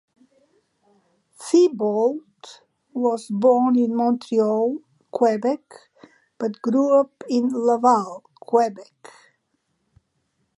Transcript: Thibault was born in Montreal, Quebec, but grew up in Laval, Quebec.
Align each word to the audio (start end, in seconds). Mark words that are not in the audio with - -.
Thibault 1.39 2.23
was 2.91 3.27
born 3.29 3.77
in 3.77 3.95
Montreal, 3.95 4.79
Quebec, 5.11 5.59
but 6.39 6.59
grew 6.59 6.99
up 6.99 7.23
in 7.29 7.49
Laval, 7.53 8.23
Quebec. 8.39 9.13